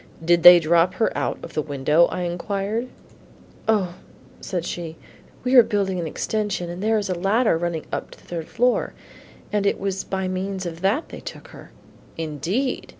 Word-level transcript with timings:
"Did 0.25 0.41
they 0.41 0.59
drop 0.59 0.95
her 0.95 1.15
out 1.15 1.37
of 1.43 1.53
the 1.53 1.61
window?" 1.61 2.07
I 2.07 2.23
inquired. 2.23 2.87
"O," 3.67 3.93
said 4.39 4.65
she, 4.65 4.95
"we 5.43 5.53
are 5.53 5.61
building 5.61 5.99
an 5.99 6.07
extension, 6.07 6.71
and 6.71 6.81
there 6.81 6.97
is 6.97 7.07
a 7.07 7.13
ladder 7.13 7.55
running 7.55 7.85
up 7.91 8.09
to 8.09 8.17
the 8.19 8.25
third 8.25 8.47
floor, 8.47 8.93
and 9.53 9.63
it 9.67 9.79
was 9.79 10.03
by 10.03 10.27
means 10.27 10.65
of 10.65 10.81
that 10.81 11.09
they 11.09 11.19
took 11.19 11.49
her." 11.49 11.69
"Indeed! 12.17 12.89